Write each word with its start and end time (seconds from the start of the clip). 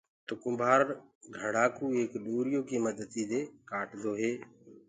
تو 0.27 0.33
ڪُمڀآر 0.41 0.81
گھڙآ 1.37 1.65
ڪو 1.75 1.85
ايڪ 1.95 2.11
ڏوريو 2.25 2.59
ڪيِ 2.69 2.77
مددي 2.85 3.23
دي 3.31 3.41
ڪآٽدو 3.69 4.11
هي۔ 4.21 4.31